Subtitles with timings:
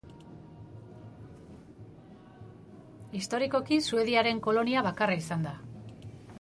[3.19, 5.57] Historikoki, Suediaren kolonia bakarra izan da.